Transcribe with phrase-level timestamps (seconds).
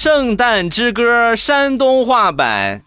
[0.00, 2.84] 圣诞之歌山东话版。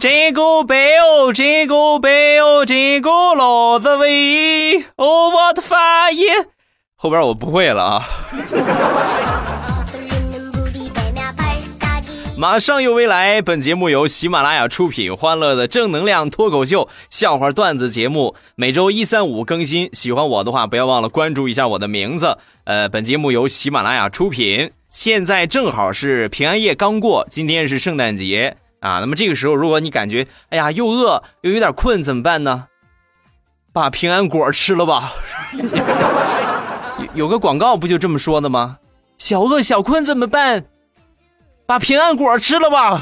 [0.00, 6.26] 这个背哦，这个背哦，这个骡子喂，哦，我的发音，
[6.96, 8.04] 后边我不会了啊。
[12.36, 19.88] 马上有未来，本节目由喜马拉雅出品，欢乐的正能量脱口秀笑话段子节目，每周一、三、五更新。
[19.92, 22.38] 喜欢我的话，不要忘了关注一下我的名字。
[22.64, 24.72] 呃，本节目由喜马拉雅出品。
[24.96, 28.98] 现在正好是平安夜刚过，今天是圣诞节啊。
[29.00, 32.68] 那么这个时候，如果你感觉哎呀又饿又有点困，怎么办呢？
[33.74, 35.12] 把平安果吃了吧。
[36.98, 38.78] 有有个广告不就这么说的吗？
[39.18, 40.64] 小饿小困怎么办？
[41.66, 42.98] 把平安果吃了吧，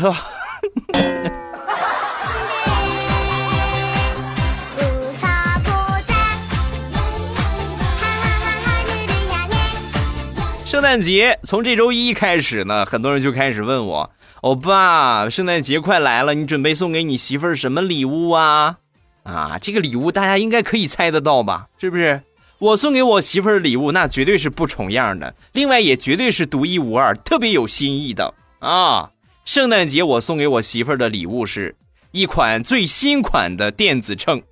[10.75, 14.11] 圣诞节从这周一开始呢，很多人就开始问我
[14.43, 18.79] ：“欧巴，圣诞节快来了，你准备送给你媳妇儿什么礼物啊？”
[19.23, 21.69] 啊，这个礼物大家应该可以猜得到吧？
[21.79, 22.23] 是不是？
[22.59, 29.13] 我送给我媳妇儿的礼物，那绝对是不重样的，另外也绝对是独一无二、特别有新意的啊！
[29.45, 31.77] 圣诞节我送给我媳妇儿的礼物是
[32.11, 34.43] 一款最新款的电子秤，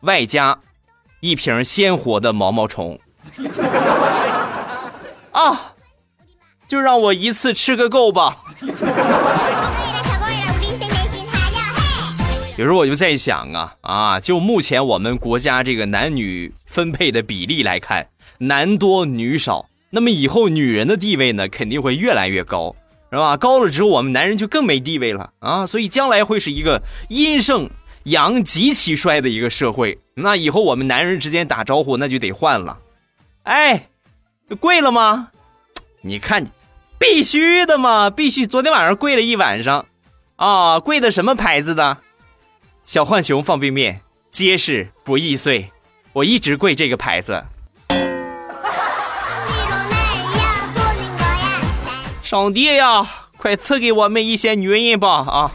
[0.00, 0.58] 外加
[1.20, 2.98] 一瓶鲜活的毛毛虫。
[5.40, 5.72] 啊，
[6.68, 8.36] 就让我一次吃个够吧。
[12.58, 22.76] 有时候我就在想啊啊，就目前我们国家这个男女分配的比例来看，男多女少，那么以后女人的地位呢，肯定会越来越高，
[23.10, 23.38] 是吧？
[23.38, 25.66] 高了之后，我们男人就更没地位了啊！
[25.66, 27.70] 所以将来会是一个阴盛
[28.02, 29.98] 阳极其衰的一个社会。
[30.16, 32.76] 那以后我们男人之间打招呼，那就得换了，
[33.44, 33.86] 哎。
[34.58, 35.28] 跪了吗？
[36.02, 36.46] 你看，
[36.98, 38.46] 必须的嘛，必须。
[38.46, 39.86] 昨天晚上跪了一晚上，
[40.36, 41.98] 啊，跪的什么牌子的？
[42.84, 44.00] 小浣熊方便面，
[44.30, 45.70] 结实不易碎。
[46.12, 47.44] 我一直跪这个牌子。
[52.22, 53.06] 上帝呀，
[53.36, 55.24] 快赐给我们一些女人吧！
[55.26, 55.50] 啊。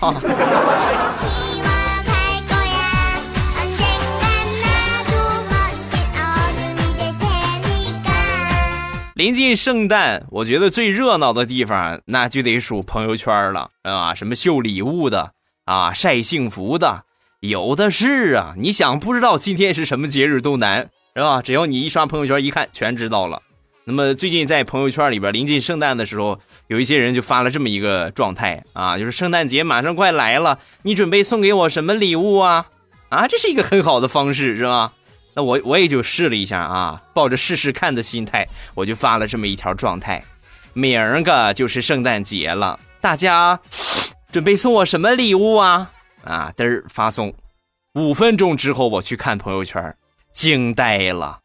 [9.16, 14.14] 临近圣诞，我觉得最热闹的地方，那就得数朋友圈了啊！
[14.14, 15.31] 什么秀礼物的
[15.64, 17.06] 啊，晒幸福的，
[17.40, 18.56] 有的是啊！
[18.58, 21.42] 你想不知道今天是什么节日都难，是吧？
[21.42, 23.42] 只要你一刷朋友圈，一看全知道了。
[23.86, 26.38] 那么最近在朋友圈里边，临近圣诞的时候，
[26.68, 32.66] 有一些人就发了这么一个状态啊，就是圣诞节马上快来了，你准备送给我什么礼物啊？
[33.08, 34.92] 啊，这是一个很好的方式，是吧？
[35.35, 40.23] 那我我也就试了一下啊，抱着试试看的心态，我就发了这么一条状态。
[40.73, 43.59] 明儿个就是圣诞节了，大家
[44.31, 45.91] 准备送我什么礼物啊？
[46.23, 47.34] 啊，嘚儿发送。
[47.96, 49.96] 五分钟之后我去看朋友圈，
[50.34, 51.40] 惊呆了。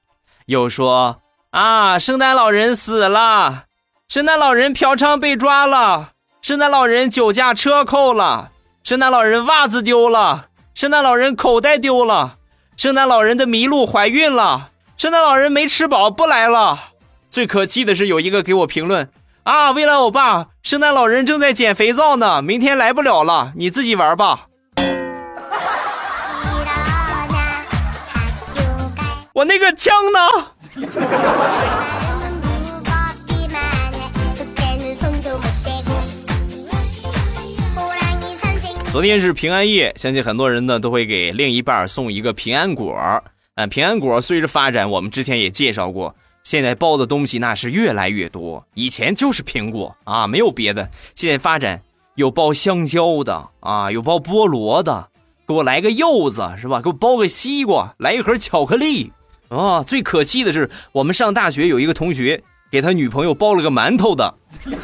[0.47, 1.21] 又说
[1.51, 3.65] 啊，圣诞老人死了，
[4.09, 6.13] 圣诞老人嫖娼被抓了，
[6.43, 8.53] 圣诞老人酒驾车扣了，
[8.83, 12.39] 圣诞老人袜子丢了，圣诞老人口袋丢了。
[12.81, 16.93] 圣诞老人的麋鹿怀孕了，圣诞老人没吃饱不来了。
[17.29, 19.11] 最可气的是有一个给我评论
[19.43, 24.47] 啊，未来欧巴，圣诞老人正在捡肥皂呢，明天来不了了，你自己玩吧。
[29.35, 30.19] 我那个枪呢？
[38.93, 43.23] 昨天是平安夜，相信很多人呢都会给另一半送一个平安果。
[43.55, 48.67] 嗯，平安果随着发展，我们之前也介绍过，现在包的东西那是越来越多。
[48.75, 50.91] 以前就是苹果啊，没有别的。
[51.15, 51.81] 现在发展
[52.17, 55.07] 有包香蕉的啊，有包菠萝的，
[55.47, 56.83] 给我来个柚子是吧？
[56.83, 59.13] 给我包个西瓜，来一盒巧克力
[59.51, 59.85] 啊。
[59.85, 62.43] 最可气的是，我们上大学有一个同学
[62.73, 64.35] 给他女朋友包了个馒头的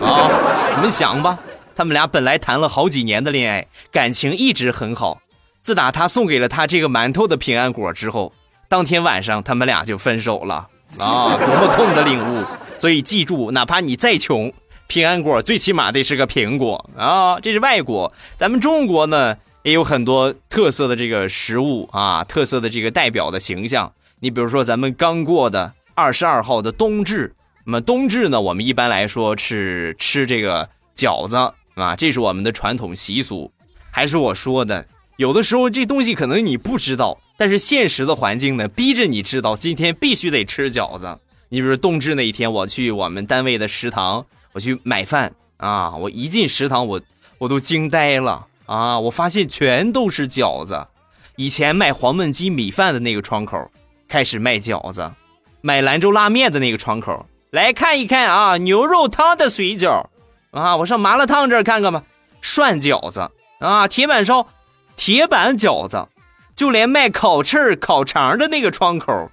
[0.01, 0.31] 啊，
[0.77, 1.37] 你们想吧。
[1.77, 5.21] 他们俩本来谈了好几年的恋爱，感情一直很好。
[5.61, 8.33] 自打他送给了他这个馒头的平安果之后，
[8.67, 10.69] 当天晚上他们俩就分手了
[10.99, 11.37] 啊！
[11.37, 12.45] 多么痛的领悟！
[12.79, 14.51] 所以记住，哪怕你再穷，
[14.87, 17.39] 平安果最起码得是个苹果啊。
[17.41, 23.93] 这是外国，咱们中国呢也有很多特色的这个食物啊，特色的这个代表的形象。
[24.21, 27.35] 你比如说咱们刚过的二十二号的冬至，
[27.67, 33.53] 那么冬至呢，我们一般来说是吃这个饺子啊，这是我们的传统习俗。
[33.91, 34.87] 还是我说的，
[35.17, 41.19] 有的时候这东西可能你不知道，但是现实的环境呢，逼着你知道今天必须得吃饺子。
[41.49, 47.01] 你比如冬至那一天，我去我们单位的食堂，我去买饭啊，我一进食堂，我
[47.39, 48.99] 我都惊呆了啊！
[48.99, 50.87] 我发现全都是饺子。
[51.37, 53.71] 以前卖黄焖鸡米饭的那个窗口
[54.09, 55.13] 开始卖饺子，
[55.61, 60.07] 卖兰州拉面的那个窗口来看一看啊，牛肉汤的水饺
[60.57, 62.03] 啊，我上麻辣烫这儿看看吧，
[62.41, 63.31] 涮饺子。
[63.59, 64.49] 啊，铁板烧，
[64.97, 66.09] 铁板饺子，
[66.55, 69.31] 就连卖烤翅、烤肠的那个窗口，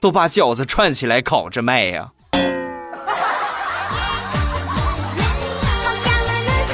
[0.00, 2.10] 都把饺子串起来烤着卖呀。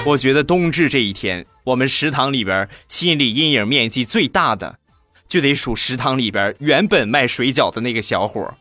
[0.06, 4.78] 我觉得冬至这一天，我们食堂里边心理阴影面积最大的，
[5.28, 8.54] 就得数食堂里边原本卖水饺的那个小伙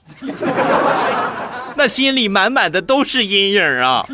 [1.83, 4.05] 那心里满满的都是阴影啊。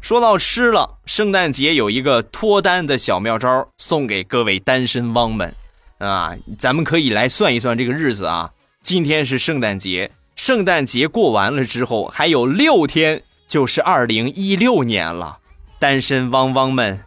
[0.00, 5.54] 说到吃了，圣诞节有一个脱单的小妙招送给各位单身汪们，
[5.98, 8.50] 啊，咱们可以来算一算这个日子啊。
[8.82, 15.38] 今天是圣诞节，圣诞节过完了之后，还有六天就是二零一六年了。
[15.78, 17.04] 单身汪汪们，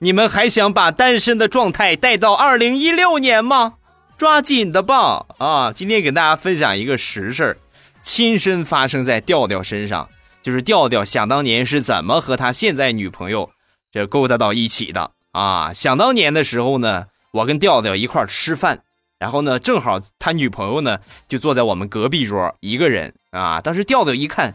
[0.00, 3.74] 你们还想把单身的状态带到二零一六年吗？
[4.16, 5.26] 抓紧的吧！
[5.38, 7.58] 啊，今天给大家分享一个实事儿，
[8.00, 10.08] 亲身发生在调调身上。
[10.40, 13.50] 就是调调想当年是怎么和他现在女朋友
[13.92, 15.72] 这勾搭到一起的啊？
[15.72, 18.82] 想当年的时候呢，我跟调调一块吃饭，
[19.18, 23.60] 然后呢，正好他女朋友呢就坐在我们隔壁桌一个人啊。
[23.60, 24.54] 当时调调一看，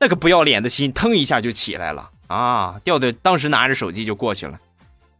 [0.00, 2.80] 那个不要脸的心腾一下就起来了啊！
[2.82, 4.58] 调调当时拿着手机就过去了，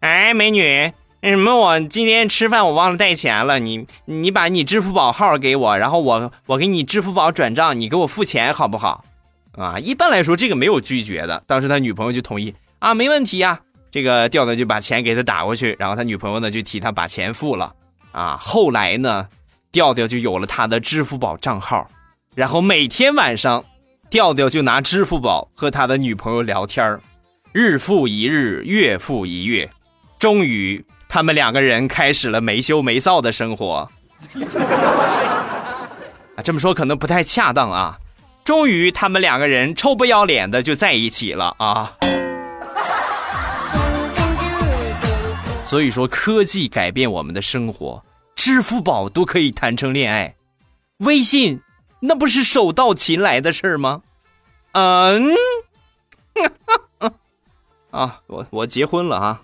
[0.01, 9.05] 哎，美女，那什么，我今天吃饭我忘了带钱了，你你把你支付宝号给我，然后我我给你支付宝转账，你给我付钱好不好？
[9.53, 11.43] 啊，一般来说这个没有拒绝的。
[11.47, 13.61] 当时他女朋友就同意啊，没问题呀。
[13.91, 17.75] 这个调调就把钱给他打过去，然后他女朋友呢就替他把钱付了。
[18.13, 19.29] 啊，后来呢，
[19.71, 21.91] 调调就有了他的支付宝账号，
[22.35, 23.63] 然后每天晚上，
[24.13, 27.01] 调调就拿支付宝和他的女朋友聊天
[27.51, 29.71] 日复一日，月复一月，
[30.19, 33.91] 终于他们两个人开始了没羞没臊的生活。
[36.37, 37.99] 啊，这么说可能不太恰当啊。
[38.45, 41.97] 终于，他们两个人臭不要脸的就在一起了啊！
[45.65, 48.05] 所以说，科技改变我们的生活，
[48.37, 50.35] 支付宝都可以谈成恋爱，
[50.99, 51.59] 微信
[52.05, 54.03] 那不是手到擒来的事儿吗？
[54.73, 55.35] 嗯，
[57.93, 59.41] 啊，我我结婚了哈。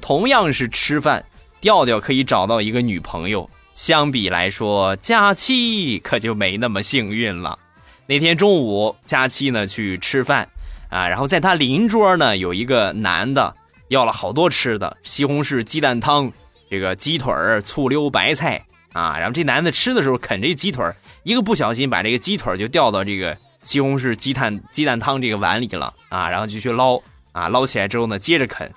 [0.00, 1.24] 同样是吃饭。
[1.60, 7.58] 调调可以找到一个女朋友，相比来说，佳期可就没那么幸运了。
[8.06, 10.48] 那天中午，佳期呢去吃饭，
[10.88, 13.56] 啊，然后在他邻桌呢有一个男的
[13.88, 16.30] 要了好多吃的，西红柿鸡蛋汤，
[16.70, 19.18] 这个鸡腿儿、醋溜白菜啊。
[19.18, 28.70] 然后这男的吃的时候啃这鸡腿儿，一个不小心把这个鸡腿就掉到这个西红柿鸡蛋鸡蛋汤这个碗里了啊，然后就去捞啊，捞起来之后呢，接着啃。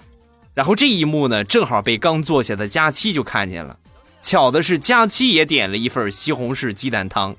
[0.54, 3.78] 然后这一幕呢，正好被刚坐下的佳期就看见了。
[4.22, 7.36] 巧的是，佳期也点了一份西红柿鸡蛋汤，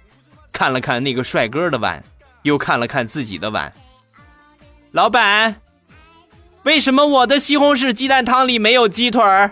[0.51, 2.03] 看了看那个帅哥的碗，
[2.43, 3.73] 又看了看自己的碗。
[4.91, 5.62] 老板，
[6.65, 9.51] 为什么我的西红柿鸡蛋汤里没有鸡腿儿？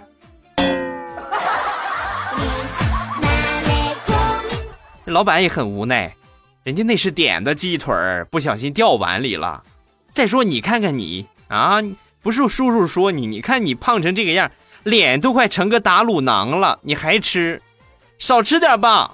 [5.07, 6.15] 老板也很无奈，
[6.63, 9.63] 人家那是点的鸡腿儿，不小心掉碗里了。
[10.13, 11.81] 再说你看看你啊。
[12.23, 14.51] 不是叔叔说你，你看你胖成这个样，
[14.83, 17.63] 脸都快成个打卤囊了，你还吃？
[18.19, 19.13] 少吃点吧。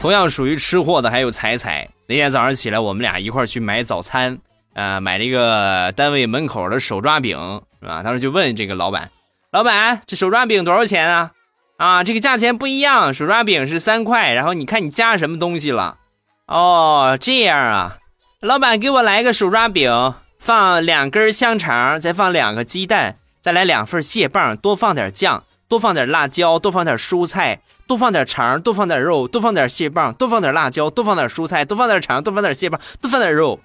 [0.00, 1.86] 同样属于吃货的还有彩彩。
[2.06, 4.38] 那天早上起来，我们俩一块去买早餐，
[4.72, 8.02] 呃，买了一个单位门口的手抓饼，是吧？
[8.02, 9.10] 当时就问这个老板
[9.52, 11.32] ：“老板，这手抓饼多少钱啊？”
[11.76, 15.98] 啊，这个价钱不一样，手抓饼是三块，然后你看你加什么东西了？
[16.46, 17.98] 哦，这样啊，
[18.40, 27.60] 老板给我来个手抓饼，放两根香肠，再放两个鸡蛋，再来两份蟹棒，多放点酱，多放点辣椒，多放点蔬菜，
[27.90, 33.58] 多放点肠，多放点肉，多放点蟹棒，多放点辣椒，多放点蔬菜，多放点肠，多放点蟹棒，多放点肉。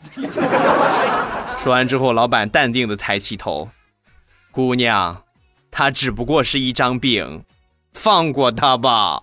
[1.59, 3.69] 说完之后，老板淡定的抬起头，
[4.49, 5.21] 姑娘，
[5.69, 7.43] 他只不过是一张饼，
[7.93, 9.21] 放过他吧。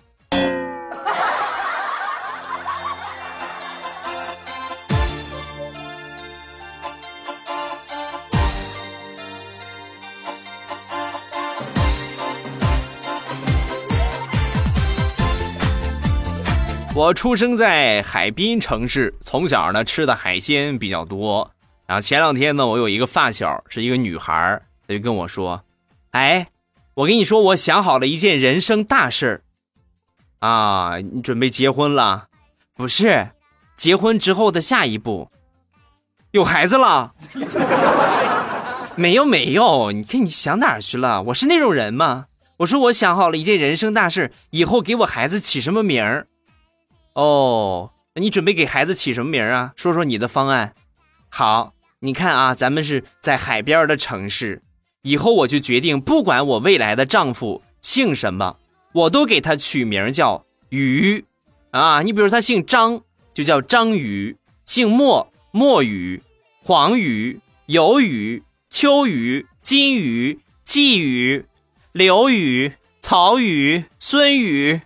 [16.95, 21.51] 我出生在海滨城市，从小呢吃的海鲜比较多。
[21.87, 25.65] 然后前两天呢，我有一个发小是一个女孩，她就跟我说
[26.13, 26.47] ：“哎，
[26.93, 29.43] 我跟你说，我想好了一件人生大事
[30.41, 32.27] 啊，你准备结婚了？
[32.77, 33.31] 不是，
[33.79, 35.31] 结婚之后的下一步，
[36.33, 37.15] 有孩子了？
[38.97, 41.23] 没有没有，你看你想哪儿去了？
[41.23, 42.27] 我是那种人吗？
[42.59, 46.27] 我说我想好了一件人生大事，以后给我孩子起什么名儿？”
[47.14, 49.73] 哦，你准备给孩子起什么名啊？
[49.76, 50.75] 说说你的方案。
[51.28, 54.62] 好，你看啊，咱们是在海边的城市，
[55.02, 58.57] 以后我就决定，不管我未来的丈夫姓什么，
[58.92, 61.25] 我都给他取名叫鱼。
[61.71, 63.02] 啊，你比如他姓张，
[63.35, 66.21] 就叫张鱼；姓莫，莫鱼；
[66.62, 71.45] 黄鱼、鱿鱼、秋鱼、金鱼、鲫鱼、
[71.92, 74.81] 刘鱼、曹鱼、孙鱼。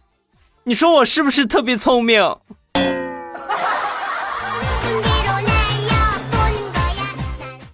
[0.69, 2.21] 你说我是不是特别聪明？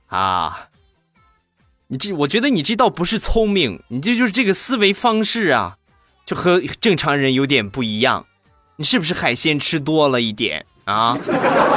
[0.09, 0.69] 啊，
[1.87, 5.79] 你这，我觉得你这倒不是聪明，你这就是这个思维方式啊，
[6.27, 8.27] 就和正常人有点不一样。
[8.77, 11.17] 你是不是海鲜吃多了一点啊？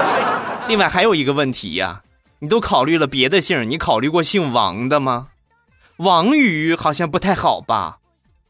[0.67, 2.01] 另外还有一个问题呀，
[2.39, 5.29] 你都考虑了别的姓，你考虑过姓王的吗？
[5.95, 7.99] 王宇好像不太好吧？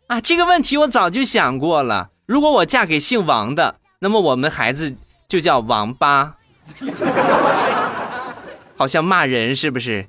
[0.07, 2.09] 啊，这个问题我早就想过了。
[2.25, 4.95] 如果我嫁给姓王的，那么我们孩子
[5.27, 6.35] 就叫王八，
[8.75, 10.07] 好像骂人是不是？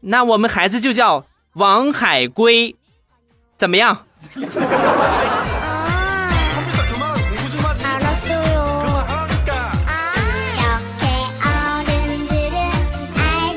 [0.00, 2.76] 那我们孩子就叫王海龟，
[3.58, 4.06] 怎么样？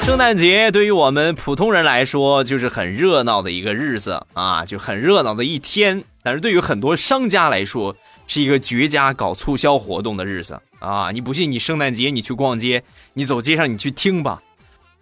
[0.10, 6.04] 圣诞节对于我们普通人来说，就是很热闹的一个日子啊，就很热闹的一天。
[6.24, 11.12] 但是对于很多商家来说，是一个绝佳搞促销活动的日子啊！
[11.12, 12.82] 你不信，你圣诞节你去逛街，
[13.14, 14.42] 你走街上你去听吧。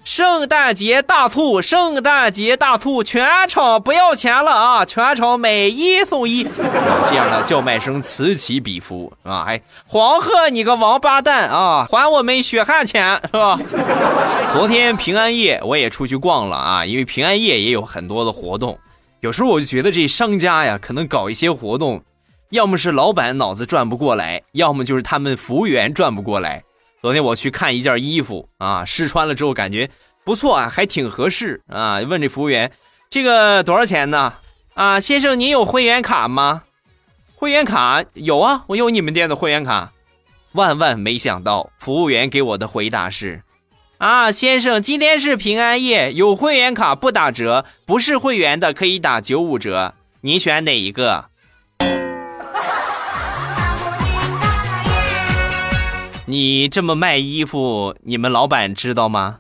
[0.07, 4.85] 圣诞节大促，圣诞节大促，全场不要钱了啊！
[4.85, 9.43] 全场买一送一，这样的叫卖声此起彼伏啊！
[9.45, 13.59] 哎，黄鹤你个王八蛋啊，还我们血汗钱是吧？
[14.53, 18.79] 昨天平安夜我也出去逛了啊，因为平安夜也有很多的活动。
[19.19, 22.01] 有时候我就觉得这商家呀，可能搞一些活动，
[22.51, 26.63] 要么是老板脑子转不过来，要么就是他们服务员转不过来。
[27.01, 29.89] 昨天我去看一件衣服啊，试穿了之后感觉
[30.24, 32.00] 不错啊，还挺合适啊。
[32.00, 32.72] 问这服务员，
[33.10, 34.34] 这个多少钱呢？
[34.74, 36.63] 啊，先生您有会员卡吗？
[37.36, 39.94] 会员卡有啊，我有你们店的会员卡。
[40.54, 43.44] 万万没想到，服务员给我的回答是，
[44.00, 51.25] 啊，先生，今天是平安夜，有会员卡不打折，不是会员的可以打九五折，您选哪一个？
[56.29, 59.39] 你这么卖衣服，你们老板知道吗？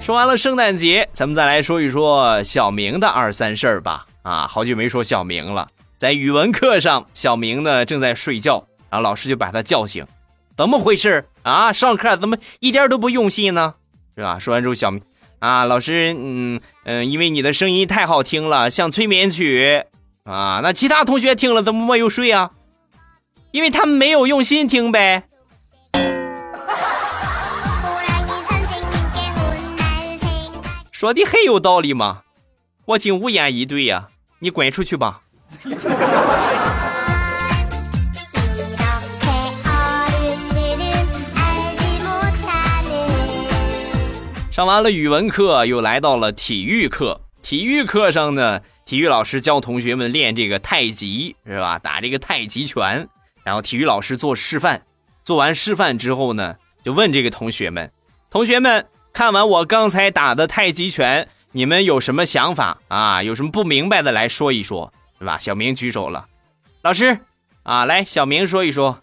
[0.00, 4.06] 说完了圣诞节，咱们再来说一说小明的二三事儿吧。
[4.22, 5.66] 啊，好久没说小明了。
[5.98, 10.06] 在语文课上，小明呢正在睡觉，然后老师就把他叫醒。
[10.56, 11.72] 怎么回事啊？
[11.72, 13.74] 上课怎么一点都不用心呢？
[14.16, 14.38] 是吧？
[14.38, 15.02] 说完之后，小明
[15.38, 19.84] 啊，老师，嗯嗯，因为你的声音太好听了，像催眠曲
[20.24, 20.60] 啊。
[20.62, 22.52] 那其他同学听了怎么没有睡啊？
[23.50, 25.24] 因为他们没有用心听呗。
[30.90, 32.22] 说的很有道理嘛，
[32.86, 34.08] 我竟无言以对呀！
[34.38, 35.20] 你滚出去吧。
[44.56, 47.20] 上完了语文课，又来到了体育课。
[47.42, 51.78] 体育课上呢，体育老师教同学们练这个太极，是吧？
[51.78, 53.06] 打这个太极拳。
[53.44, 54.80] 然后体育老师做示范，
[55.22, 57.92] 做完示范之后呢，就问这个同学们
[58.32, 63.22] ：“同学们，看完我刚才打的太极拳，你们有什么想法啊？
[63.22, 66.24] 有什么不明白的来说一说，是吧？”小明举手了
[66.80, 67.20] ：“老师，
[67.62, 69.02] 啊，来，小明说一说。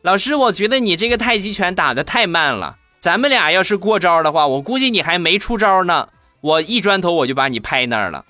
[0.00, 2.78] 老师，我觉得你这个太极拳打的太慢了。
[3.04, 6.08] 咱们俩要是过招的话，我估计你还没出招呢，
[6.40, 8.24] 我一砖头我就把你拍那儿了。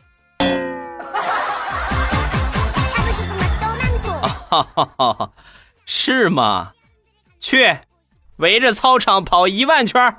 [4.51, 5.31] 哈哈哈，
[5.87, 6.73] 是吗？
[7.39, 7.79] 去，
[8.39, 10.17] 围着操场跑一万圈。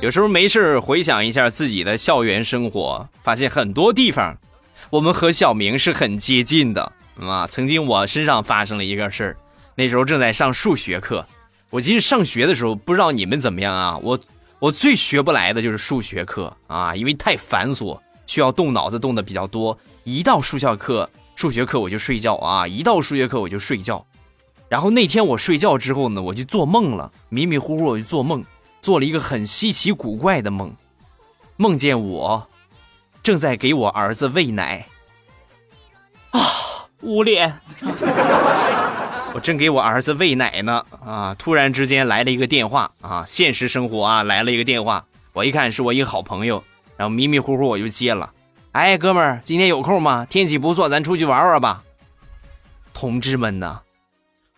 [0.00, 4.34] 有时候没事回想一下自己的校园生活，发现很多地方，
[4.90, 7.46] 我们和小明是很接近的啊。
[7.46, 9.36] 曾经我身上发生了一个事儿，
[9.74, 11.26] 那时候正在上数学课。
[11.70, 13.98] 我其实上学的时候，不知道你们怎么样啊？
[13.98, 14.18] 我
[14.58, 19.78] 我最学不来的就是数学课啊，因为太繁琐，需要动脑子动的比较多。
[20.04, 22.66] 一到数学课，数学课我就睡觉啊！
[22.66, 24.06] 一到数学课我就睡觉。
[24.70, 28.44] 然后那天我睡觉之后呢，我就做梦了，迷迷糊糊我就做梦。
[28.80, 30.74] 做了一个很稀奇古怪的梦，
[31.56, 32.48] 梦见我
[33.22, 34.86] 正在给我儿子喂奶。
[36.30, 36.40] 啊，
[37.02, 37.60] 捂脸！
[39.34, 46.64] 我正给我儿子喂奶呢，啊，突然之间来了一个电话啊，现实生活啊来了一个电话，我一看是我一个好朋友，
[46.96, 48.32] 然后迷迷糊糊我就接了。
[48.72, 50.26] 哎，哥们儿，今天有空吗？
[50.28, 51.82] 天气不错，咱出去玩玩吧。
[52.94, 53.80] 同志们呢？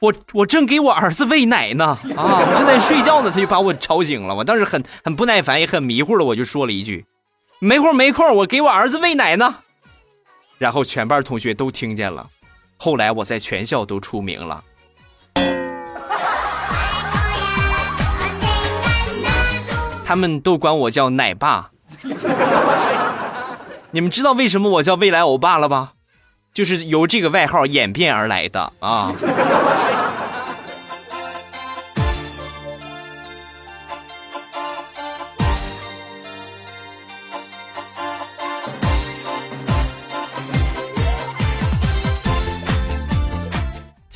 [0.00, 1.87] 我我正给我儿子喂奶呢，
[2.17, 4.35] 啊，我正在睡觉呢，他就把我吵醒了。
[4.35, 7.05] 我当时很很不耐烦，也很迷糊的，我就说了一句
[7.61, 9.57] ：“没空没空，我给我儿子喂奶呢。”
[10.59, 12.26] 然后全班同学都听见了。
[12.76, 14.64] 后来我在全校都出名了，
[20.05, 21.71] 他们都管我叫奶爸。
[23.93, 25.93] 你们知道为什么我叫未来欧巴了吧？
[26.55, 29.12] 就是由这个外号演变而来的啊。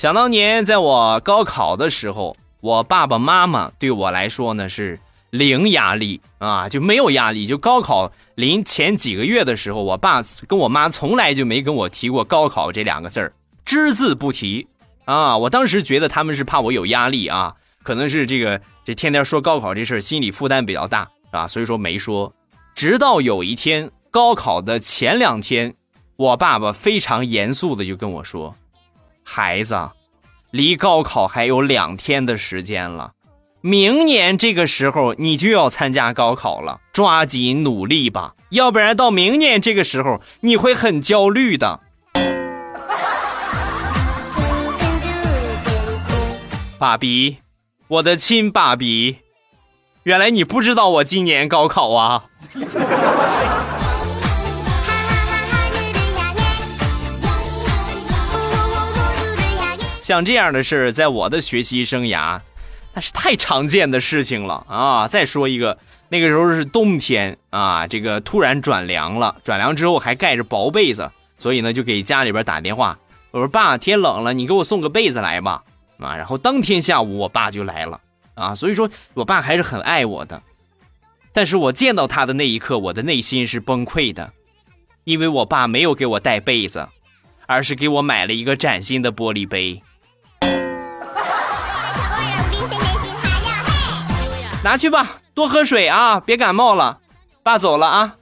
[0.04, 7.46] 想当年，在我高考的时候，我爸爸妈妈对我来说呢是零压力啊，就没有压力。
[7.46, 13.32] 就高考临前几个月的时候，我爸跟我妈从来就没跟我提过高考这两个字儿，
[13.64, 14.68] 只字不提
[15.06, 15.38] 啊。
[15.38, 22.30] 我当时觉得他们是怕我有压力啊，可能是这个这天天说高考这事儿，心理负担比较大啊，所以说没说。
[22.74, 25.74] 直到有一天高考的前两天，
[26.16, 28.54] 我爸爸非常严肃的就跟我说。
[29.24, 29.90] 孩子，
[30.50, 33.12] 离高考还有两天的时间了，
[33.60, 41.80] 明年这个时候你就要参加高考了，抓紧努力吧，要不然到明年这个时候你会很焦虑的。
[46.78, 47.38] 爸比，
[47.88, 49.16] 我的亲爸比，
[50.02, 52.26] 原来你不知道我今年高考啊。
[60.04, 62.38] 像这样的事在我的学习生涯，
[62.92, 65.08] 那是太常见的事情了啊！
[65.08, 65.78] 再说一个，
[66.10, 72.98] 那个时候是冬天啊，这个突然转凉了，转凉之后还盖着薄被子，所以呢就给家里边打电话，
[73.30, 75.62] 我说爸，天冷了，你给我送个被子来吧，
[75.98, 76.14] 啊！
[76.14, 77.98] 然后当天下午我爸就来了
[78.34, 80.42] 啊，所以说我爸还是很爱我的，
[81.32, 84.34] 但是我见到他的那一刻，我的内心是崩溃的，
[85.04, 86.86] 因为我爸没有给我带被子，
[87.46, 89.82] 而是给我买了一个崭新的玻璃杯。
[94.64, 96.98] 拿去吧，多喝水啊，别感冒了。
[97.42, 98.16] 爸走了啊。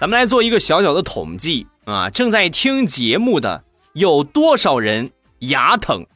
[0.00, 6.06] 咱们来做一个小小的统计啊，正在听节目的有多少人牙疼，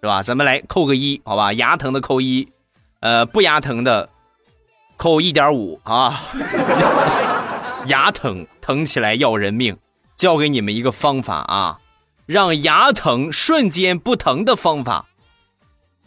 [0.00, 0.22] 是吧？
[0.22, 1.52] 咱们来扣个一，好吧？
[1.52, 2.48] 牙疼的扣一，
[3.00, 4.08] 呃，不牙疼的
[4.96, 6.22] 扣一点五啊。
[7.84, 9.76] 牙疼，疼起来要人命。
[10.16, 11.80] 教给你们一个方法啊，
[12.24, 15.06] 让牙疼瞬间不疼的方法，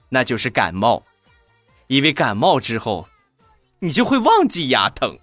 [0.10, 1.04] 那就是感冒，
[1.88, 3.08] 因为感冒之后，
[3.80, 5.20] 你就会忘记牙疼。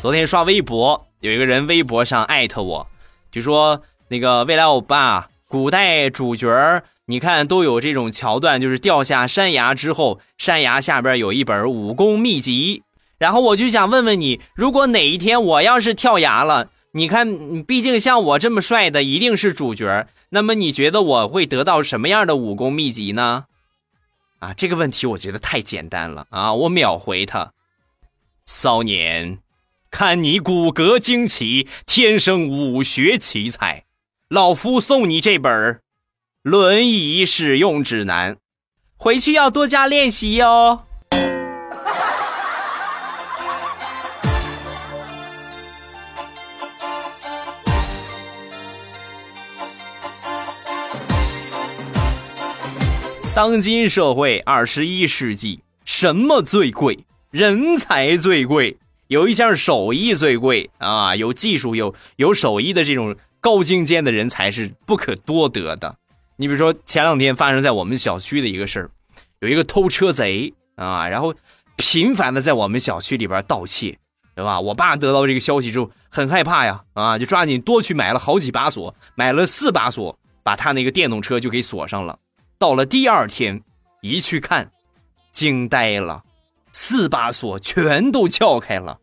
[0.00, 2.86] 昨天刷微博，有一个人微博上艾特我，
[3.32, 6.48] 就说那个未来欧巴，古代主角
[7.10, 12.82] 你看，都有这种桥段，就是掉下山崖之后，山崖下边有一本武功秘籍。
[13.16, 23.46] 然后我就想问问你，如果哪一天我要是跳崖了，你看，毕竟像我这么帅的一定是主角，那么你觉得我会得到什么样的武功秘籍呢？
[24.40, 26.52] 啊，这个问题我觉得太简单了啊！
[26.52, 27.54] 我秒回他，
[28.44, 29.38] 骚年，
[29.90, 33.84] 看你骨骼惊奇，天生武学奇才，
[34.28, 35.50] 老夫送你这本
[36.44, 38.34] 《轮椅使用指南》，
[38.96, 40.84] 回去要多加练习哟。
[53.34, 57.00] 当今社会，二十一世纪，什么最贵？
[57.32, 61.16] 人才最贵，有一项手艺最贵啊！
[61.16, 65.96] 有技术、有有手艺的这种高精尖的人才是不可多得的。
[66.40, 68.90] 你比如说，前两天发生在我们小区的一个事儿，
[69.40, 71.34] 有一个偷车贼啊，然后
[71.74, 73.98] 频繁的在我们小区里边盗窃，
[74.36, 74.60] 对吧？
[74.60, 82.16] 我爸得到这个消息之后很害怕呀，啊，就抓紧多去买了好几把锁，买了四把锁，把他那个电动车就给锁上了。
[82.56, 83.60] 到了第二天，
[84.00, 84.70] 一去看，
[85.32, 86.22] 惊呆了，
[86.70, 89.00] 四把锁全都撬开了，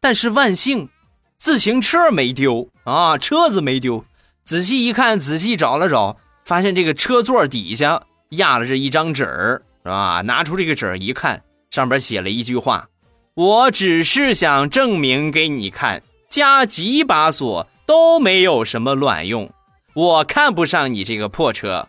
[0.00, 0.88] 但是万幸，
[1.36, 4.06] 自行车没丢啊，车子没丢。
[4.42, 6.16] 仔细一看，仔细找了找，
[6.48, 10.22] 发现这个车座底下压了这一张纸儿，是吧？
[10.22, 12.88] 拿出这个纸一看，上边写了一句话
[13.36, 19.52] ：“我只是想证明给你看，加几把锁都没有什么卵用，
[19.92, 21.86] 我看不上你这个破车。”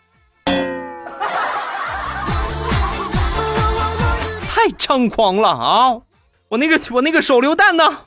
[4.45, 6.01] 太猖狂了啊！
[6.49, 7.99] 我那个我那个手榴弹呢？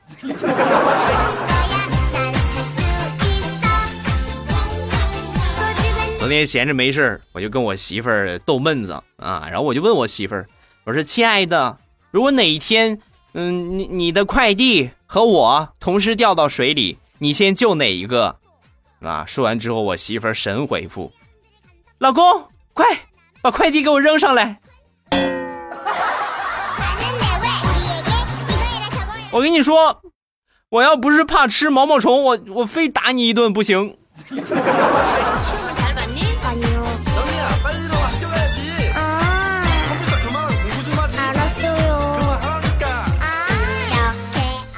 [6.22, 10.46] 昨天闲着没事我就跟我媳妇儿逗闷子啊，然后我就问我媳妇儿，
[10.84, 11.78] 我说：“亲爱的，
[12.12, 13.00] 如果哪一天，
[13.34, 18.36] 嗯，你你的快递和我同时掉到水里，你先救哪一个？”
[19.02, 21.12] 啊，说完之后，我媳妇儿神回复
[21.98, 22.22] ：“老公，
[22.72, 22.86] 快
[23.42, 24.60] 把快递给我扔上来。”
[29.32, 30.00] 我跟你说，
[30.68, 33.98] 我要不是怕吃毛毛虫，我我非打你一顿不行。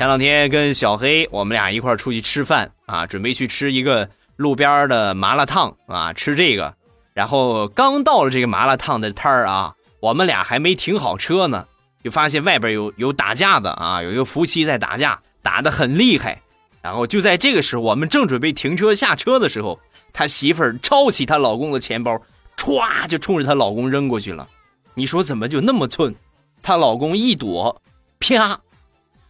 [0.05, 6.75] 前两天跟小黑我们俩一块出去吃饭啊，准备去吃一个路边的麻辣烫啊，吃这个。
[7.15, 11.65] 然后刚到了这个麻辣烫的摊儿啊，我们俩还没停好车呢。
[12.03, 16.43] 就发现外边有有打架的啊，有一个夫妻在打架，打得很厉害。
[16.83, 19.81] 然后就在这个时候，我们正准备停车下车的时候，
[20.13, 22.21] 他媳妇儿抄起她老公的钱包，
[22.59, 24.47] 歘就冲着她老公扔过去了。
[24.93, 26.15] 你说怎么就那么寸？
[26.63, 27.81] 她老公一躲，
[28.21, 28.61] 啪，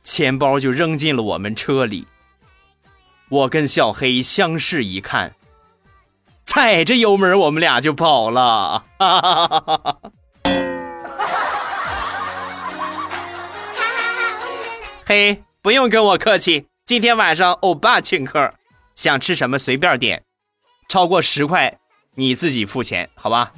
[0.05, 2.07] 钱包就扔进了我们车里。
[3.31, 5.35] 我跟小黑相视一看，
[6.45, 8.85] 踩着油门我们俩就跑了。
[8.99, 9.99] 哈。
[15.07, 18.55] 嘿，不用跟我客气，今天晚上欧巴请客，
[18.95, 20.23] 想吃什么随便点，
[20.89, 21.79] 超过十块
[22.15, 23.53] 你自己付钱，好吧？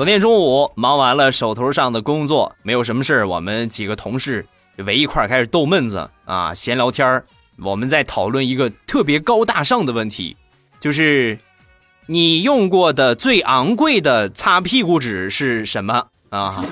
[0.00, 4.46] 昨天中午忙完了手头上的工作，没有什么事我们几个同事
[4.78, 7.22] 围一块开始逗闷子啊，闲聊天
[7.58, 10.34] 我们在讨论一个特别高大上的问题，
[10.80, 11.38] 就是。
[12.06, 16.64] 你用过的最昂贵的擦屁股纸是什么啊？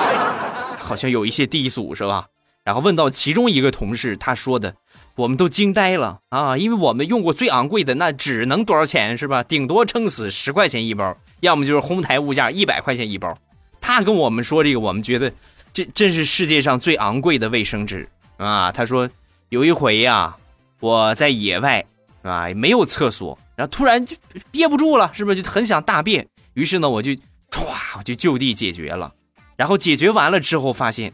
[0.78, 2.26] 好像有一些低俗是吧？
[2.64, 4.74] 然后问到其中一个同事，他说的，
[5.18, 6.56] 我们都惊呆了啊！
[6.56, 9.42] 因为我们用过最昂贵的那纸能多少钱是吧？
[9.42, 13.36] 顶多撑死十块钱一包，要么就是哄抬物价一百块钱一包。
[13.80, 15.32] 他跟我们说这个，我们觉得
[15.72, 18.70] 这真是世界上最昂贵的卫生纸啊！
[18.70, 19.10] 他说
[19.48, 20.36] 有一回呀，
[20.78, 21.84] 我在野外
[22.22, 23.36] 啊，没有厕所。
[23.56, 24.16] 然后突然就
[24.52, 26.28] 憋不住了，是不是就很想大便？
[26.54, 27.10] 于是呢，我就
[27.50, 27.66] 歘，
[27.98, 29.12] 我就就地解决了。
[29.56, 31.12] 然后解决完了之后，发现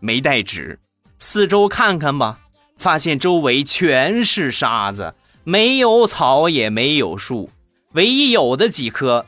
[0.00, 0.78] 没带纸，
[1.16, 2.39] 四周看看吧，
[2.80, 5.14] 发现周围全是沙子，
[5.44, 7.50] 没有草也没有树，
[7.92, 9.26] 唯一有的几棵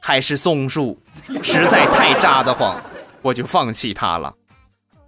[0.00, 0.98] 还是松树，
[1.44, 2.82] 实在太扎得慌，
[3.20, 4.34] 我就放弃它了。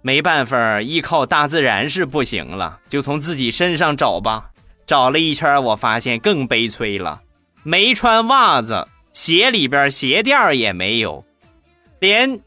[0.03, 4.51] 没办法，依靠大自然是不行了，就从自己身上找吧。
[4.85, 7.21] 找了一圈，我发现更悲催了，
[7.63, 11.25] 没穿袜子，鞋里边鞋垫也没有，
[11.99, 12.39] 连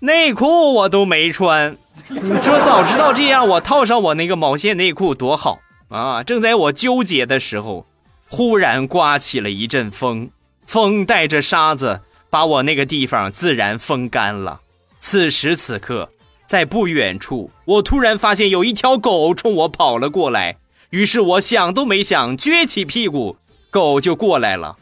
[0.00, 1.76] 内裤我都没穿。
[2.08, 6.22] 你说早知道这样，我套上我那个毛线内裤多好啊！
[6.22, 7.86] 正在我纠结的时候，
[8.28, 10.30] 忽然刮起了一阵风，
[10.66, 14.60] 风带着沙子把我那个地方自然风干了。
[15.00, 16.10] 此时此刻，
[16.46, 20.56] 在不远处，我突然发现有一条狗冲我跑了过来。
[20.90, 23.36] 于是我想都没想，撅起屁股，
[23.70, 24.76] 狗就过来了。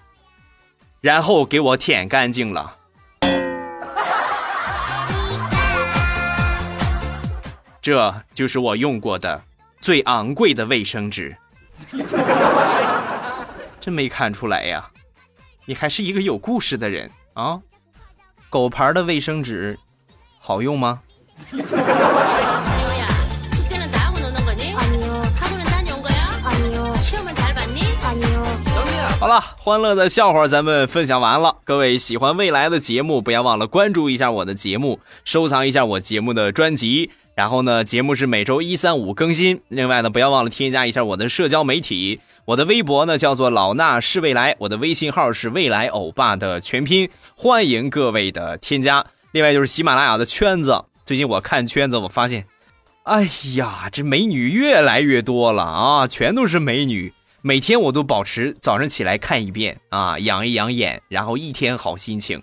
[1.00, 2.76] 然后给我舔干净了。
[7.84, 9.42] 这就是我用过的
[9.78, 11.36] 最昂贵的卫生纸。
[13.78, 14.88] 真没看出来呀，
[15.66, 17.60] 你还是一个有故事的人啊！
[18.48, 19.78] 狗牌的卫生纸
[20.38, 21.02] 好用吗？
[29.20, 31.58] 好了，欢乐的笑话咱们分享完了。
[31.64, 37.10] 各位喜欢未来的节目，不要忘了关注一下我的节目，收藏一下我节目的专辑。
[37.34, 39.60] 然后呢，节目是每周一、三、五更新。
[39.68, 49.04] 另外呢，不要忘了添加一下我的社交媒体，我的微博呢叫做老衲是未来，我的微信号是未来欧巴的全拼，欢迎各位的添加。
[49.32, 52.46] 另外就是喜马拉雅的圈子，最近我看圈子，我发现，
[53.02, 57.12] 哎呀，这美女越来越多了啊，全都是美女。
[57.42, 62.42] 每天我都保持早上起来看一遍啊，养一养眼，然后一天好心情。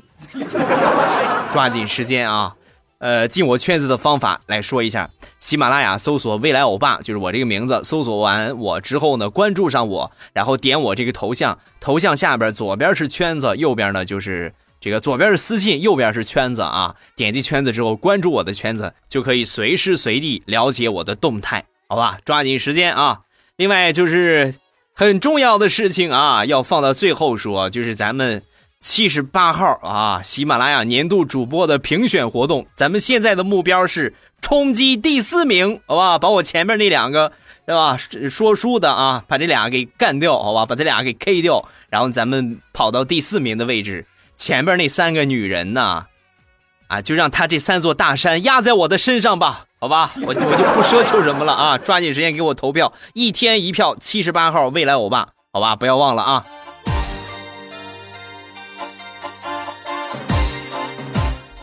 [1.52, 2.56] 抓紧时间啊！
[3.02, 5.10] 呃，进我圈子的方法来说一下：
[5.40, 7.82] 喜马拉雅搜索“未来欧巴”，就是我这个名字。
[7.84, 16.96] 搜索完我之后呢，关注上我，然后点我这个头像，头像下边左边是圈子，右边呢就是这个左边是私信，右边是圈子啊。
[17.16, 22.20] 点击圈子之后，关注我的圈子，就可以随时随地了解我的动态，好吧？
[22.24, 23.22] 抓紧时间啊！
[23.56, 24.54] 另外就是。
[24.94, 28.44] 很重要的事情啊，要放到最后说，就是咱们
[28.82, 36.18] 七十八号啊，喜马拉雅年度主播的评选活动，咱们现在的目标是冲击第四名，好吧？
[36.18, 37.32] 把我前面那两个
[37.66, 40.66] 对吧说书的啊，把这俩给干掉，好吧？
[40.66, 46.08] 把这俩给 K 掉，然后咱们跑到第四名的位置，前面那三个女人呢？
[46.88, 56.46] 啊，就让他这三座大山压在我的身上吧，好吧，我我就不奢求什么了啊，抓紧时间给我投票，一天一票，七十八号未来欧巴，好吧，不要忘了啊，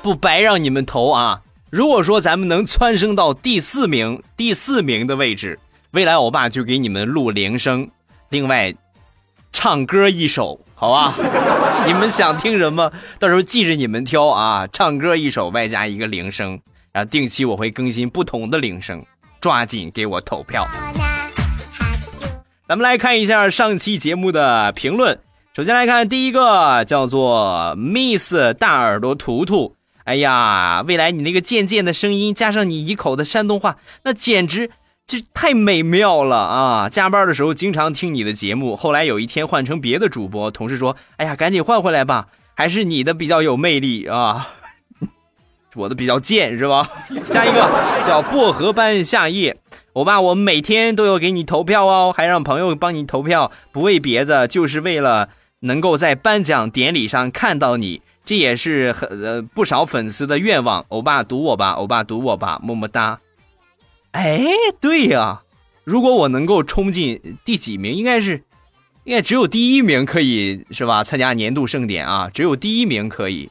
[0.02, 1.42] 不白让你们投啊。
[1.70, 5.58] 如果说咱们能蹿升到第四名，第四名的位置，
[5.90, 7.90] 未来欧巴就给你们录铃声，
[8.30, 8.74] 另外
[9.52, 10.58] 唱歌一首。
[10.74, 11.14] 好吧，
[11.86, 12.90] 你们想听什么？
[13.18, 14.66] 到时候记着你们挑啊！
[14.72, 16.58] 唱歌一首，外加一个铃声，
[16.92, 19.04] 然后定期我会更新不同的铃声，
[19.40, 20.66] 抓紧给我投票。
[22.68, 25.18] 咱们来看一下上期节目的评论。
[25.52, 29.74] 首先来看第一个，叫做 Miss 大耳朵图图。
[30.08, 34.70] 哎呀，未来你那个贱贱的声音，加上你一口的山东话，那简直。
[35.06, 36.86] 就太美妙了啊！
[36.90, 44.48] 加班的时候经常听你的节目，后来有一天换成别的主播，同事说：“哎呀，赶紧换回来吧，还是你的比较有魅力啊，
[45.76, 46.90] 我的比较贱是吧？”
[47.24, 49.56] 下一个叫薄荷般夏夜，
[49.94, 60.84] 我爸我每天都有给你投票哦，还让朋友帮你投票，不为别的，就是为了能够在颁奖典礼上看到你，这也是很呃不少粉丝的愿望。
[60.88, 63.20] 欧巴赌我吧，欧巴赌我吧，么么哒。
[64.10, 64.44] 哎，
[64.82, 65.40] 对呀，
[65.82, 68.42] 如果我能够冲进第几名，应该是，
[69.04, 71.02] 应该只有第一名可以是吧？
[71.02, 73.50] 参加年度盛典啊，只有第一名可以。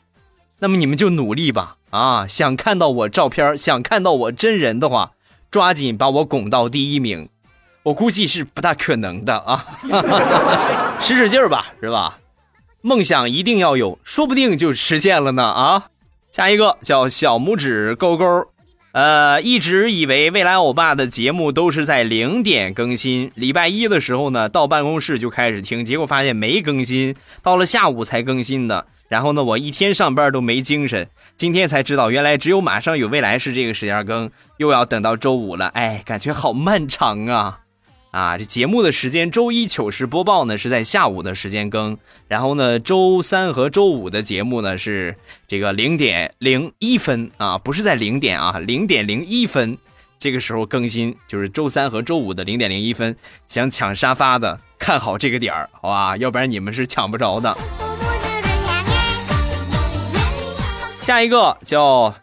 [0.59, 2.27] 那么你们就努力吧啊！
[2.27, 5.13] 想看到我照片，想看到我真人的话，
[5.49, 7.29] 抓紧把我拱到第一名。
[7.81, 9.65] 我估计是不大可能的啊，
[11.01, 12.19] 使使劲儿吧，是吧？
[12.81, 15.87] 梦想一定要有，说不定就实现了呢啊！
[16.31, 18.25] 下一个叫小拇指勾勾。
[18.93, 28.87] 呃，一直以为未来欧巴的节目都是在零点更新，礼拜一的时候呢，到办公室就开始听，结果发现没更新，到了下午才更新的。
[29.07, 37.59] 然后呢，我一天上班都没精神，今天才知道原来只有马上有未来是这个时间更，又要等到周五了，哎，感觉好漫长啊。
[38.17, 41.95] 啊，这节目的时间，周一糗事播报呢是在下午的时间更，
[42.27, 45.15] 然后呢，周三和周五的节目呢是
[45.47, 49.77] 这个零点零一分啊，不是在零点啊，零点零一分
[50.17, 53.15] 这个时候更新，就是周三和周五的零点零一分。
[53.47, 57.55] 想抢沙发的看好这个点儿，好吧，要不然你们是抢不着的。
[61.03, 62.15] 下一个叫。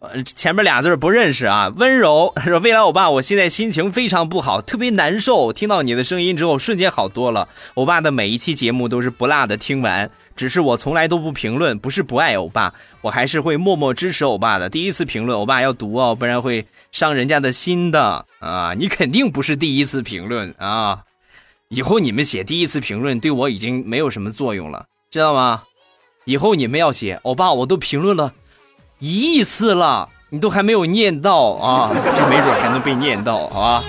[0.00, 1.72] 呃，前面俩字不认识啊。
[1.76, 5.52] 温柔 说：“未来欧巴，我现在心情非常不好，特别难受。
[5.52, 7.48] 听到你的声音之后，瞬间好多了。
[7.74, 14.68] 欧巴的每一期节目都是不落的听完，只是我从来都不评论，不是不爱欧巴，我还是会默默支持欧巴的。
[14.70, 18.74] 第一次评论，欧巴要读哦，不然会伤人家的心的啊！
[18.78, 21.00] 你肯定不是第一次评论啊！
[21.70, 25.64] 以后你们写第一次评论，对我已经没有什么作用了，知道吗？
[26.24, 28.32] 以后你们要写，欧巴，我都评论了。”
[28.98, 31.90] 一亿次了，你都还没有念到啊！
[31.92, 33.82] 这没准还能被念到，好吧？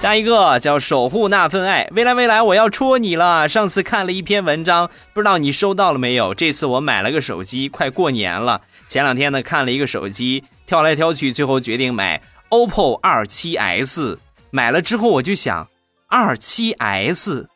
[0.00, 3.48] 下一个叫守护那份爱，未来未来，我要戳你了。
[3.48, 6.34] 上次看了一篇文章，不知道你收到了没有？
[6.34, 8.60] 这次我买了个手机，快过年了。
[8.86, 14.18] 前两天呢，看了一个手机，挑来挑去，最后决定买 OPPO 二七 S。
[14.50, 15.68] 买了之后我就想，
[16.08, 17.48] 二七 S，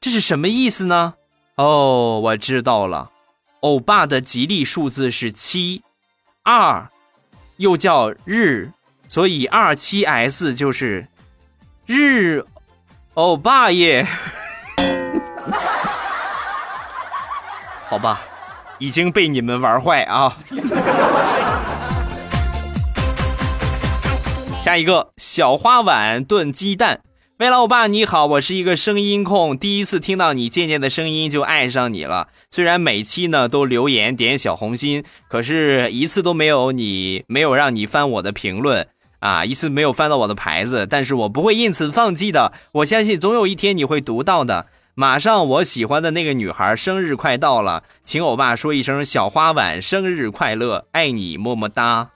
[0.00, 1.14] 这是什么意思呢？
[1.56, 3.10] 哦，我知道了，
[3.66, 5.82] 欧巴的吉利数字是七，
[6.44, 6.88] 二，
[7.56, 8.70] 又叫日，
[9.08, 11.08] 所以二七 S 就是。
[11.84, 12.44] 日，
[13.14, 14.06] 欧巴耶，
[17.90, 18.20] 好吧，
[18.78, 20.36] 已经被你们玩坏啊！
[24.62, 27.00] 下一个小花碗炖鸡蛋，
[27.38, 32.28] 未来欧巴你好，我是一个声音控，第一次听到你渐渐的声音就爱上你了。
[32.50, 38.88] 虽然每期呢都留言点小红心，可是一次都没有你没有让你翻我的评论。
[39.18, 42.54] 啊，一次没有翻到我的牌子，但是我不会因此放弃的。
[42.72, 44.68] 我相信总有一天你会读到的。
[44.94, 52.08] 马上我喜欢的那个女孩生日快到了，请欧巴说一声小花碗生日快乐，爱你么么哒。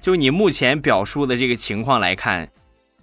[0.00, 2.48] 就你目前表述的这个情况来看，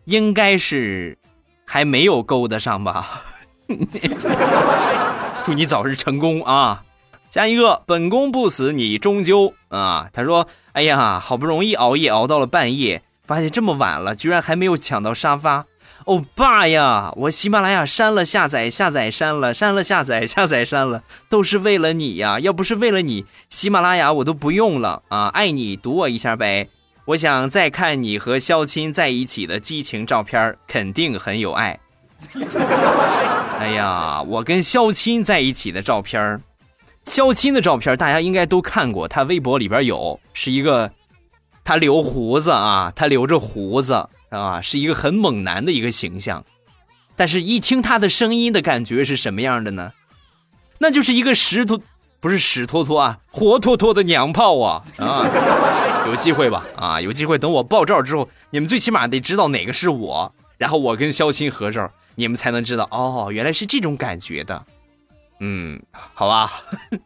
[0.05, 1.17] 应该是
[1.65, 3.21] 还没有勾得上吧？
[5.43, 6.83] 祝你早日成功啊！
[7.29, 10.07] 下一个，本宫不死，你终究啊！
[10.13, 15.65] 他说：“哎呀，好不容易熬夜熬到了半夜，发现这么晚了，居然还没有抢到沙发。
[16.05, 22.39] 欧巴呀，我喜马拉雅删了下载，下载删了，删了下载，下载删了，都是为了你呀！
[22.39, 25.27] 要不是为了你，喜马拉雅我都不用了啊！
[25.27, 26.69] 爱你，读我一下呗。
[27.05, 31.79] 我想再看你和肖钦在一起的激情照片，肯定很有爱。
[33.59, 36.41] 哎呀，我跟肖钦在一起的照片。”
[37.03, 40.89] 肖钦的照片大家应该都看过，他微博里边有，是一个
[41.65, 46.45] 他留胡子啊，他留着胡子啊，是一个很猛男的一个形象。
[47.17, 49.91] 但是，一听他的声音的感觉是什么样的呢？
[50.79, 51.81] 那就是一个石头，
[52.23, 55.27] 不是屎坨坨啊，活脱脱的娘炮啊啊！
[56.07, 56.65] 有机会吧？
[56.77, 64.63] 啊，有机会，等我爆照之后，你们最起码得知道哪个是我，然后我跟肖钦合照，你们才能知道哦，原来是这种感觉的。
[65.41, 65.81] 嗯，
[66.13, 66.49] 好吧，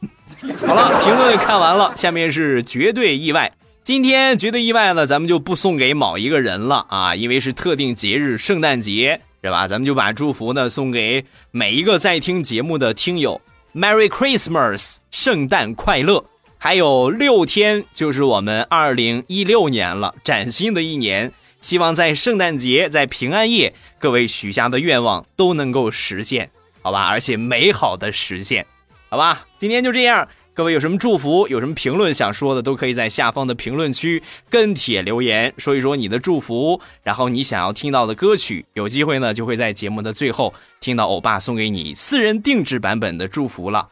[0.68, 3.52] 好了，评论看完了，下面是绝对意外。
[3.84, 9.68] 今天绝对意外呢，咱们就不送给某一个人了啊，因为是特定节日，圣诞节，是吧？
[9.68, 13.42] 咱们就把祝福呢送给每一个在听节目的听友
[13.78, 16.26] ，Merry Christmas，圣诞快乐！
[16.58, 26.50] 还有六天就是我们二零一六年了，崭新的一年，希望在圣诞节，在平安夜，各位许下的愿望都能够实现。
[26.82, 28.66] 好吧，而且美好的实现，
[29.10, 30.28] 好吧，今天就这样。
[30.58, 43.88] 各位有什么祝福，有什么评论想说的，都可以在下方的评论区跟帖留言，说一说你的祝福，然后你想要听到的歌曲，有机会呢就会在节目的最后听到欧巴送给你私人定制版本的祝福了。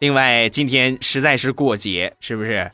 [0.00, 2.68] 另外，今天实在是过节，是不是？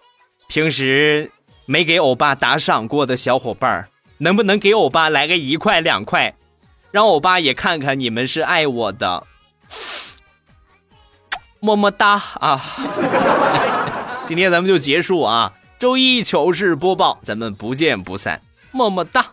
[0.48, 1.30] 平时
[1.66, 6.34] 没给欧巴打赏过的小伙伴，能不能给欧巴来个一块两块，
[6.90, 9.26] 让欧巴也看看你们是爱我的。
[11.64, 12.62] 么么哒啊！
[14.28, 19.28] 今天咱们就结束啊，周一糗事播报，咱们不见不散，么么哒。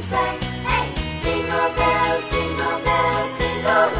[0.00, 0.38] sleigh.
[0.64, 3.95] Hey, jingle bells, jingle bells, jingle bells.